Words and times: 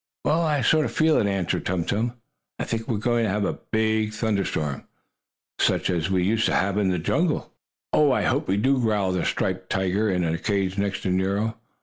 "Well, 0.25 0.41
I 0.41 0.61
sort 0.63 0.85
of 0.85 0.91
feel 0.91 1.17
it," 1.19 1.27
answered 1.27 1.63
Tum 1.67 1.83
Tum. 1.85 2.13
"I 2.57 2.63
think 2.63 2.87
we 2.87 2.95
are 2.95 2.97
going 2.97 3.23
to 3.23 3.29
have 3.29 3.45
a 3.45 3.59
big 3.71 4.13
thunderstorm, 4.13 4.85
such 5.59 5.91
as 5.91 6.09
we 6.09 6.23
used 6.23 6.47
to 6.47 6.55
have 6.55 6.79
in 6.79 6.89
the 6.89 6.97
jungle!" 6.97 7.53
"I 7.93 8.23
hope 8.23 8.47
we 8.47 8.57
do!" 8.57 8.79
growled 8.81 9.17
a 9.17 9.23
striped 9.25 9.69
tiger 9.69 10.09
in 10.09 10.23
a 10.23 10.39
cage 10.39 10.75
next 10.75 11.03
to 11.03 11.11
Nero. 11.11 11.55